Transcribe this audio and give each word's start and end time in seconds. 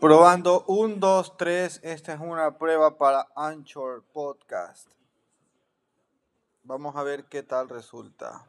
Probando 0.00 0.64
1, 0.66 0.96
2, 0.96 1.36
3. 1.36 1.80
Esta 1.82 2.14
es 2.14 2.20
una 2.20 2.58
prueba 2.58 2.98
para 2.98 3.28
Anchor 3.36 4.02
Podcast. 4.12 4.90
Vamos 6.64 6.96
a 6.96 7.02
ver 7.02 7.24
qué 7.24 7.42
tal 7.42 7.68
resulta. 7.68 8.44